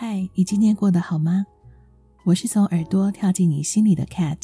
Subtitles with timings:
[0.00, 1.44] 嗨，你今天过得好吗？
[2.22, 4.38] 我是从耳朵跳进你心里的 Cat，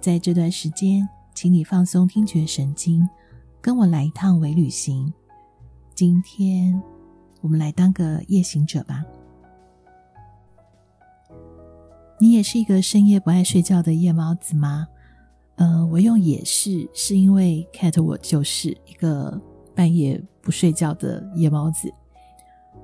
[0.00, 3.06] 在这段时间，请你放松听觉神经，
[3.60, 5.12] 跟我来一趟微旅行。
[5.94, 6.82] 今天，
[7.42, 9.04] 我们来当个夜行者吧。
[12.18, 14.88] 你也是一个深夜不爱睡觉的夜猫子吗？
[15.56, 19.38] 呃，我用也是，是因为 Cat 我就是一个
[19.74, 21.92] 半夜不睡觉的夜猫子。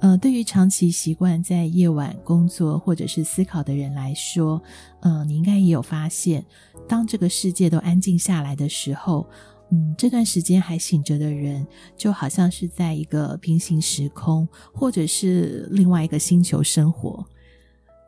[0.01, 4.63] 呃，对于长期习惯在夜晚工作或者是思考的人来说，
[5.01, 6.45] 呃，你应该也有发现，
[6.87, 9.27] 当这个世界都安静下来的时候，
[9.71, 17.27] 嗯，这段时间还醒着的人，就好像是在一个平行时空，或者是另外一个星球生活。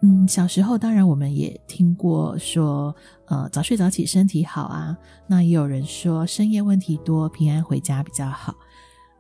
[0.03, 4.97] 嗯，小时候当然我们也听过说，呃，早睡早起身体好啊。
[5.27, 8.55] 那也有人说，深夜问题多，平安回家比较好。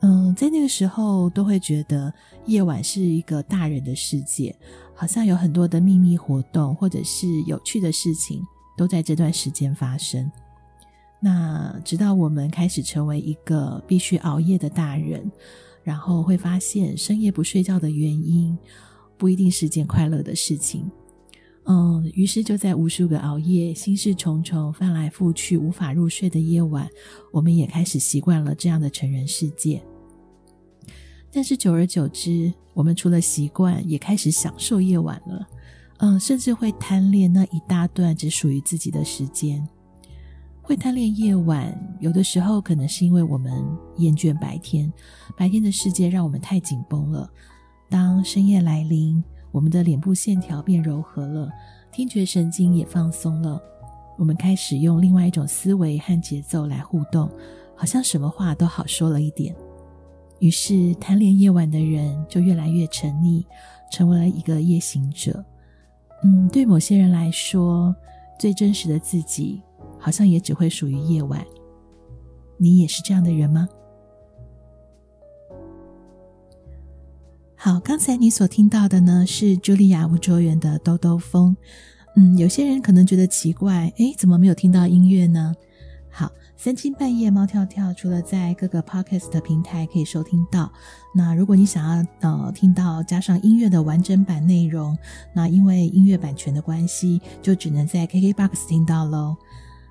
[0.00, 2.12] 嗯，在那个时候都会觉得
[2.46, 4.54] 夜晚是一个大人的世界，
[4.94, 8.40] 好像有很多的秘密活动或者是有趣的事情
[8.76, 10.30] 都在这段时间发生。
[11.20, 15.28] 那直到我们开始成为一个必须熬夜的大人，
[15.82, 18.56] 然后会发现深夜不睡觉的原因
[19.16, 20.88] 不一定是件快乐的事情。
[21.64, 26.88] 嗯，于是就在无数个熬夜、心事重重、翻来覆去无法入睡的夜晚，
[27.32, 29.82] 我们也开始习惯了这样的成人世界。
[31.38, 35.46] 但是久而久之，我们除了习惯，也开始享受夜晚了。
[35.98, 39.64] 嗯，甚至会贪恋那一大段只属于自己的时间。
[40.60, 43.64] 会贪恋夜晚，有的时候可能是因为我们
[43.98, 44.92] 厌倦白天，
[45.36, 47.30] 白天的世界让我们太紧绷了。
[47.88, 49.22] 当深夜来临，
[49.52, 51.48] 我们的脸部线条变柔和了，
[51.92, 53.62] 听觉神经也放松了。
[54.18, 57.30] 我们开始用另外一种思维和节奏来互动，
[57.76, 59.54] 好像什么话都好说了一点。
[60.40, 63.44] 于是，贪恋夜晚的人就越来越沉溺，
[63.90, 65.44] 成为了一个夜行者。
[66.22, 67.94] 嗯，对某些人来说，
[68.38, 69.60] 最真实的自己
[69.98, 71.44] 好像也只会属于夜晚。
[72.56, 73.68] 你也是这样的人吗？
[77.54, 81.56] 好，刚才你所听到的呢，是茱莉亚·吴卓源的《兜兜风》。
[82.16, 85.54] 嗯，有些人可能觉得奇怪，诶，怎么没有听到音乐呢？
[86.60, 90.72] 三更半夜猫跳跳，除了在各个 podcast 的平台可以收听到，
[91.14, 94.98] 那如果你想要呃听到加上音乐的完整版内容，
[95.32, 99.36] 那因为音乐版权的关系，就只能在 KKBOX 听到喽。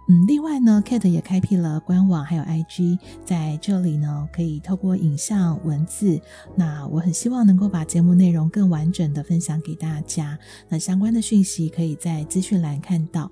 [0.10, 6.20] 嗯，另外呢，Cat 也开辟了官网，还有 IG，在这里呢，可以透过影像、文字。
[6.54, 10.38] 那我很希望能够把节目内容更完整的分享给大家。
[10.68, 13.32] 那相关的讯息可以在资讯栏看到。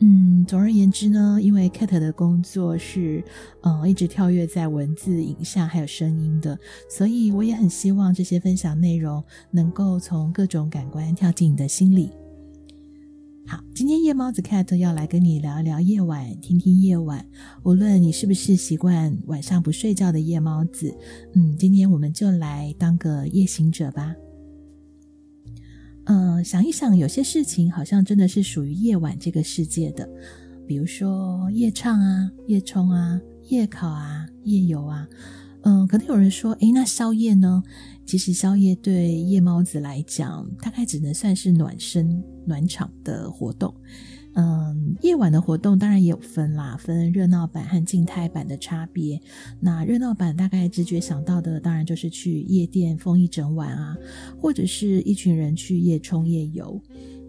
[0.00, 3.24] 嗯，总而言之呢，因为 Cat 的工作是，
[3.62, 12.10] 呃，一直跳跃在文字、影像还有声音的，所以我也很希望这些分享内容能够从各种感官跳进你的心里。
[13.46, 17.24] 好，今天夜猫子 Cat 要来跟你聊一聊夜晚，听听夜晚。
[17.62, 20.94] 无论你是不是习惯晚上不睡觉的夜猫子，
[21.34, 24.14] 嗯，今天我们就来当个夜行者吧。
[26.06, 30.08] 嗯、想一想，有些事情好像真的是属于夜晚这个世界的，
[30.66, 35.06] 比如说夜唱啊、夜冲啊、夜考啊、夜游啊。
[35.66, 37.60] 嗯，可能有人说，诶，那宵夜呢？
[38.06, 43.74] 其实宵夜对夜猫子来讲，大概只能算是暖身、暖场的活动。
[44.34, 49.20] 嗯，夜晚的活动当然也有分啦，分热闹版和静态版的差别。
[49.58, 53.96] 那热闹版大概直觉想到的，当然就是去夜店疯一整晚啊，
[54.38, 56.80] 或者是一群人去夜冲夜游。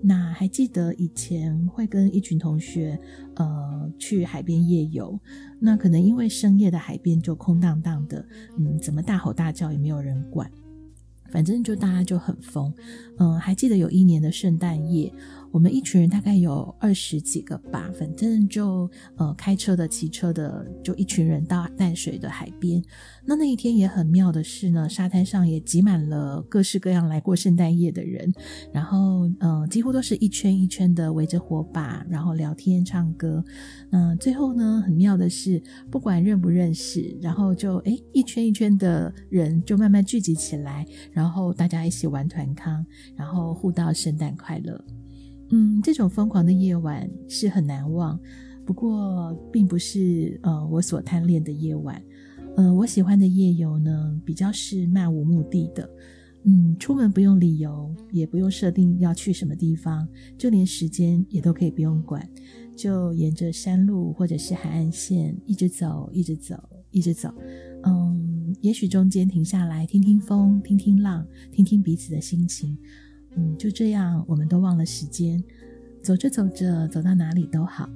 [0.02, 3.00] 那还记得以前会跟一群同学，
[3.35, 5.19] 呃，去海边夜游。
[5.59, 8.25] 那可能因为深夜的海边就空荡荡的，
[8.58, 10.50] 嗯，怎么大吼大叫也没有人管，
[11.31, 12.74] 反正就大家就很疯。
[13.18, 15.12] 嗯，还记得有一年的圣诞夜。
[15.52, 22.84] 我们一群人大概有二十几个吧，反正就呃开车的、骑车的，就一群人到淡水的海边。
[23.25, 28.32] 那那一天也很妙的是呢，沙滩上也挤满了各式各样来过圣诞夜的人，
[28.72, 33.43] 然后呃几乎都是一圈一圈的围着火把，然后聊天唱歌。
[33.91, 42.85] 嗯、最后呢很妙的是，不管认不认识，然后就诶一圈一圈的人就慢慢聚集起来，然后大家一起玩团康，
[43.16, 44.84] 然后互道圣诞快乐。
[45.49, 48.20] 嗯，这种疯狂的夜晚是很难忘，
[48.66, 52.02] 不过并不是呃我所贪恋的夜晚。
[52.55, 55.90] 呃，我喜欢的夜游呢，比较是漫无目的的。
[56.44, 60.08] 嗯，出门不用理由，也不用设定要去什么地方，
[60.38, 62.28] 就连时间也都可以不用管，
[62.76, 66.55] 就沿着山路或者是海岸线一直走，一直走，
[66.90, 67.34] 一直走。
[67.84, 72.78] 嗯，也许中间停下来听听风，听听浪，听听彼此的心情。
[73.37, 75.41] 嗯，就这样，我们都忘了时间，
[76.01, 77.87] 走着走着，走到哪里都好。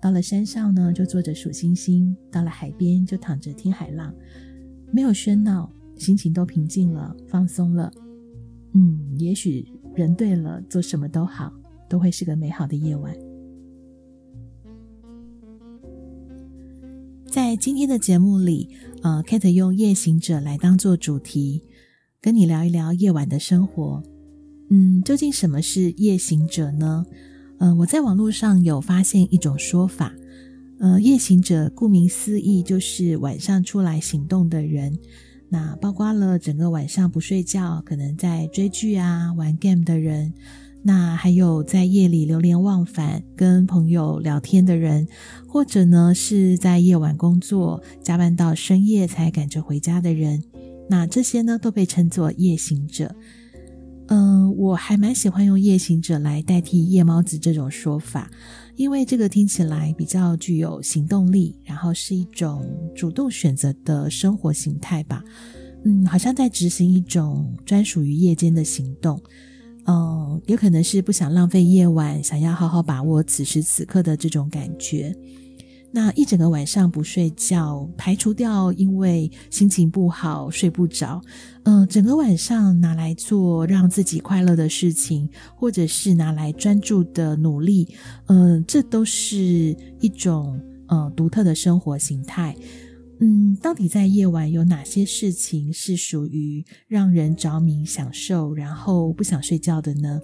[0.00, 4.14] 到了山上呢，就坐着数星星；到了海边，就躺着听海浪，
[4.92, 7.90] 没有喧闹，心情都平静了，放松了。
[8.74, 11.50] 嗯，也许人对了，做什么都好，
[11.88, 13.16] 都会是个美好的夜晚。
[17.30, 18.68] 在今天的节目里，
[19.02, 21.62] 呃，Kate 用夜行者来当做主题，
[22.20, 24.02] 跟你聊一聊夜晚的生活。
[24.76, 27.06] 嗯，究竟什么是夜行者呢？
[27.58, 30.12] 呃，我在网络上有发现一种说法，
[30.80, 34.98] 呃，夜行者顾名思义就是晚上出来行动的人，
[35.48, 40.34] 那包括了整个晚上不睡觉，可能在追剧啊、玩 game 的人，
[40.82, 45.06] 那还有在夜里流连忘返、跟朋友聊天的人，
[45.46, 50.42] 或者呢是在夜晚工作、加班到深夜才赶着回家的人，
[50.90, 53.14] 那这些呢都被称作夜行者。
[54.08, 58.30] 嗯、我还蛮喜欢用夜行者来代替夜猫子这种说法，
[58.76, 65.24] 因为这个听起来比较具有行动力，然后是一种主动选择的生活形态吧。
[65.84, 69.20] 嗯，好像在执行一种专属于夜间的行动。
[69.86, 75.14] 嗯、有可能是不想浪费夜晚，想要好好把握此时此刻的这种感觉。
[75.96, 81.22] 那一整个晚上不睡觉，排除掉因为心情不好睡不着，
[81.62, 87.94] 嗯、整个晚上拿来做让自己快乐的事情，或者是拿来专注的努力，
[88.26, 89.36] 嗯、这都是
[90.00, 92.56] 一种呃独特的生活形态。
[93.20, 100.20] 嗯，到底在夜晚有哪些事情是属于让人着迷、享受，然后不想睡觉的呢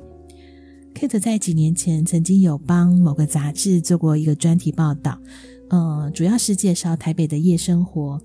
[0.97, 5.17] ？Kate 在几年前曾经有帮某个杂志做过一个专题报道。
[5.71, 8.21] 呃，主要是介绍台北的夜生活。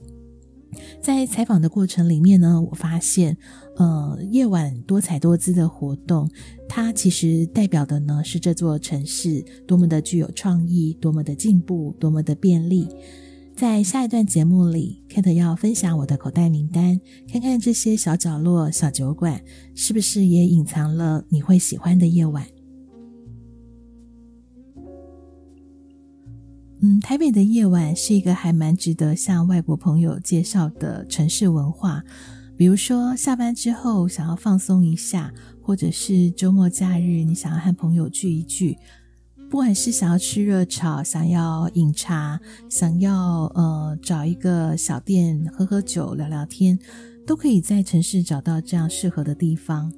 [1.01, 3.38] 在采访的过程里面呢，我发现，
[3.77, 6.30] 呃，夜晚多彩多姿的活动，
[6.68, 12.89] 它其实代表的呢是这座城市多么的具有创意，多么的进步，多么的便利。
[13.56, 17.00] 在下一段节目里，Kate 要分享我的口袋名单，
[17.31, 19.41] 看看这些小角落、小酒馆，
[19.74, 22.45] 是不是也隐藏了你会喜欢的夜晚。
[26.85, 32.03] 嗯，台北的夜晚是一个还蛮值得向外国朋友介绍的城市文化。
[32.55, 35.33] 比如说，下班之后想要放松一下，
[35.63, 38.77] 或者是周末假日你想要和朋友聚一聚，
[39.49, 42.39] 不管是想要吃热炒、想要饮茶、
[42.69, 46.77] 想要呃找一个小店喝喝酒、聊聊天，
[47.25, 49.91] 都可以在城市找到这样适合的地方。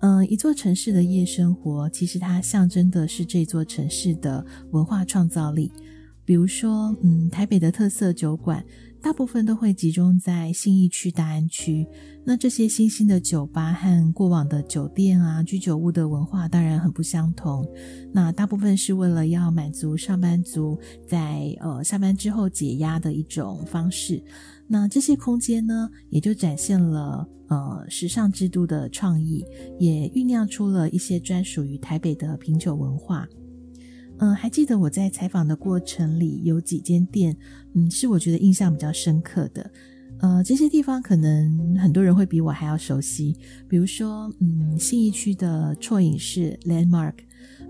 [0.00, 5.72] 嗯、一座城市的夜生活，其实它象征的是这座城市的文化创造力。
[6.24, 8.64] 比如说，嗯，台北的特色酒馆，
[9.00, 11.86] 大部分都会集中在信义区、大安区。
[12.24, 17.66] 那这些新兴的酒吧和过往的酒店啊、居酒屋的文化当然很不相同。
[18.12, 24.22] 那大部分是为了要满足上班族在呃下班之后解压的一种方式。
[24.66, 29.44] 那这些空间呢，也就展现了呃时尚之都的创意，
[29.78, 33.26] 也酝酿出了一些专属于台北的品酒文化。
[34.18, 37.36] 嗯、还记得我在采访的过程里，有几间店，
[37.74, 39.70] 嗯，是我觉得印象比较深刻的。
[40.20, 43.36] 呃，这些地方可能很多人会比我还要熟悉，
[43.68, 47.14] 比如说，嗯，信义区的啜影室 Landmark。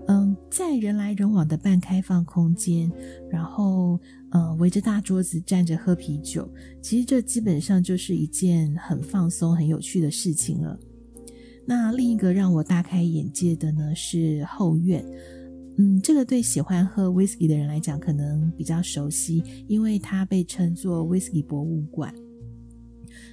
[0.07, 2.91] 嗯，在人来人往的半开放空间，
[3.29, 3.99] 然后
[4.31, 6.51] 呃围着大桌子站着喝啤酒，
[6.81, 10.79] 其实这基本上就是一件很放松、很有趣的事情了。
[11.67, 15.05] 那另一个让我大开眼界的呢是后院，
[15.79, 22.13] 嗯，这个对喜欢喝 whisky 的人来讲可能比较熟悉，因为它被称作 whisky 博物馆。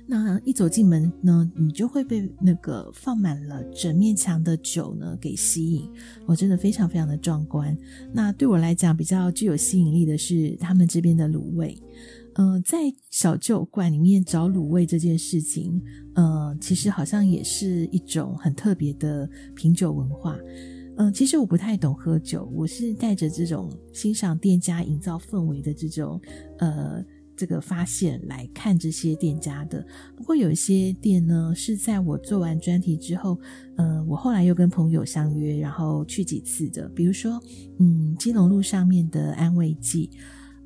[0.07, 5.91] 那一走进门呢，你就会被那个放满了整面墙的酒呢给吸引，
[6.25, 7.76] 我、真的非常非常的壮观。
[8.12, 11.76] 那对我来讲比较具有吸引力的是他们这边的卤味。
[12.35, 12.79] 呃，在
[13.11, 15.83] 小酒馆里面找卤味这件事情，
[16.15, 20.38] 呃，其实好像也是一种很特别的品酒文化。
[20.97, 26.21] 嗯、其实我不太懂喝酒，我是带着这种欣赏店家营造氛围的这种
[26.59, 27.05] 呃。
[27.38, 29.87] 这个发现来看这些店家的，
[30.17, 33.38] 不过有一些店呢是在我做完专题之后，
[33.76, 36.88] 呃，我后来又跟朋友相约，然后去几次的。
[36.95, 37.38] 比如说，
[37.79, 40.09] 嗯，基隆路上面的安慰剂，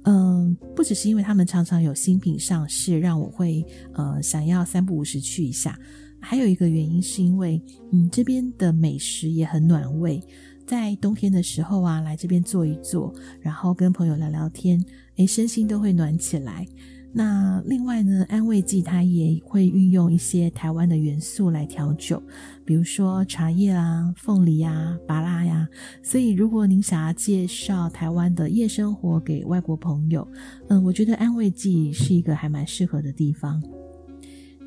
[0.05, 5.77] 嗯、不只是因为他们常常有新品上市，让我会呃想要三不五时去一下，
[6.21, 7.61] 还有一个原因是因为，
[7.93, 10.23] 嗯，这边的美食也很暖胃。
[10.67, 14.81] 在冬天的时候啊，来这边坐一坐，然后跟朋友聊聊天，
[15.17, 16.65] 诶，身心都会暖起来。
[17.12, 22.23] 那另外呢，安慰剂它也会运用一些台湾的元素来调酒，
[22.65, 25.69] 比如说茶叶啊、凤梨啊、芭乐呀。
[26.05, 30.25] 所以，如果您想要介绍台湾的夜生活给外国朋友，
[30.69, 33.61] 嗯，我觉得安慰剂是一个还蛮适合的地方。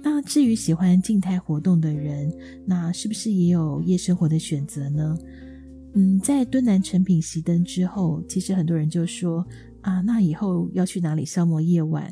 [0.03, 2.31] 那至于喜欢静态活动的人，
[2.67, 5.17] 那是不是也有夜生活的选择呢？
[5.95, 9.43] 嗯，在敦南成品熄灯之后，其实很多人就说。
[9.83, 12.09] 啊，那以后要去哪里消磨夜晚？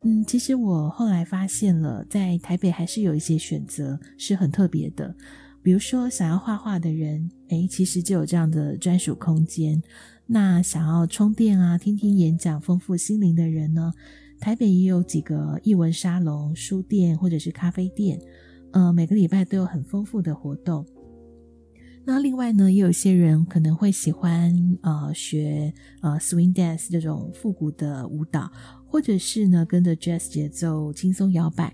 [0.00, 5.14] 嗯，其实我后来发现了，在台北还是有一些选择是很特别的。
[5.62, 9.82] 比如说，想要画画的人，诶，其实就有这样的专属空间。
[10.24, 13.92] 那想要充电啊，听听演讲，丰富心灵的人呢，
[14.40, 18.18] 台北也有几个艺文沙龙、书店或者是咖啡店，
[18.72, 20.84] 呃，每个礼拜都有很丰富的活动。
[22.06, 24.50] 那另外呢，也有些人可能会喜欢
[24.82, 28.50] 呃学呃 swing dance 这种复古的舞蹈，
[28.86, 31.72] 或者是呢跟着 jazz 节奏轻松摇摆。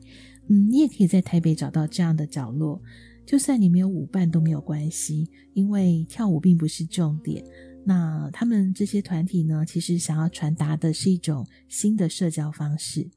[0.49, 2.83] 嗯，你也可以在台北找到这样的角落。
[3.25, 7.45] 就算你没有舞伴都没有关系，因为跳舞并不是重点。
[7.89, 13.11] 那他们这些团体呢，其实想要传达的是一种新的社交方式。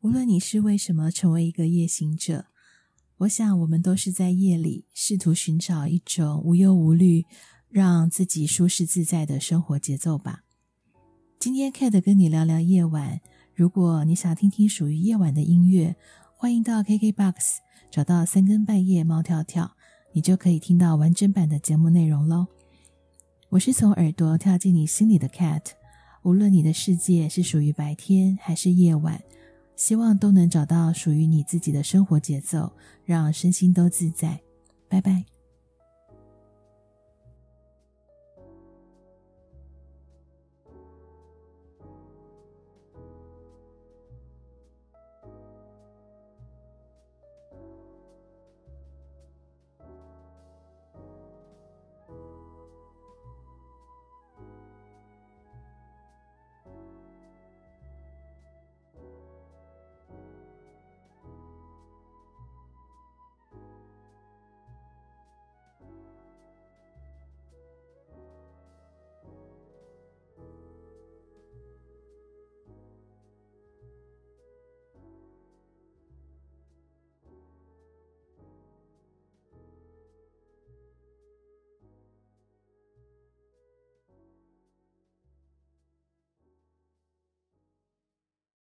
[0.00, 2.46] 无论你是为什么成为一个夜行者。
[3.18, 7.24] 我想，我们都是在夜里试图寻找一种无忧无虑、
[7.68, 10.42] 让自己舒适自在的生活节奏吧。
[11.38, 13.20] 今天，Kate 跟你聊聊夜晚。
[13.54, 15.94] 如果你想听听属于夜晚的音乐，
[16.36, 19.76] 欢迎到 KKBOX 找到三更半夜猫跳跳，
[20.18, 22.48] 你就可以听到完整版的节目内容喽。
[23.50, 25.62] 我是从耳朵跳进你心里的 Cat，
[26.24, 29.22] 无论你的世界是属于白天还是夜晚。
[29.76, 32.72] 希望都能找到属于你自己的生活节奏，
[33.04, 34.40] 让身心都自在。
[34.88, 35.37] 拜拜。